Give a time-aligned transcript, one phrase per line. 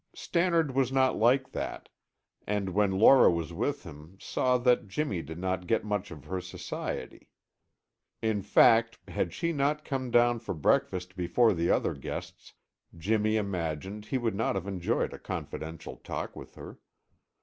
[0.15, 1.87] Stannard was not like that,
[2.47, 6.41] and when Laura was with him saw that Jimmy did not get much of her
[6.41, 7.29] society.
[8.19, 12.55] In fact, had she not come down for breakfast before the other guests,
[12.97, 16.79] Jimmy imagined he would not have enjoyed a confidential talk with her.